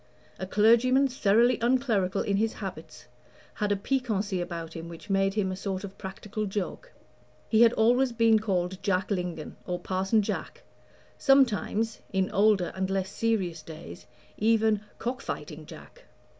A 0.39 0.47
clergyman 0.47 1.07
thoroughly 1.07 1.59
unclerical 1.61 2.23
in 2.23 2.37
his 2.37 2.53
habits 2.53 3.05
had 3.53 3.71
a 3.71 3.75
piquancy 3.75 4.41
about 4.41 4.73
him 4.73 4.89
which 4.89 5.11
made 5.11 5.35
him 5.35 5.51
a 5.51 5.55
sort 5.55 5.83
of 5.83 5.95
practical 5.99 6.47
joke. 6.47 6.91
He 7.47 7.61
had 7.61 7.71
always 7.73 8.11
been 8.11 8.39
called 8.39 8.81
Jack 8.81 9.11
Lingon, 9.11 9.57
or 9.67 9.77
Parson 9.77 10.23
Jack 10.23 10.63
sometimes, 11.19 11.99
in 12.11 12.31
older 12.31 12.71
and 12.75 12.89
less 12.89 13.11
serious 13.11 13.61
days, 13.61 14.07
even 14.39 14.81
"Cock 14.97 15.21
fighting 15.21 15.67
Jack." 15.67 16.05